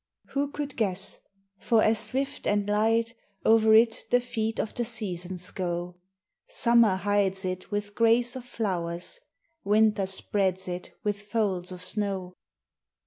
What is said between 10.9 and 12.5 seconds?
with folds of snow.